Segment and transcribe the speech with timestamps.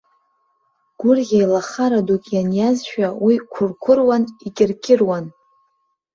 [0.99, 5.25] Гәырӷьа-еилахара дук ианиазшәа уи қәырқәыруан, икьыркьыруан.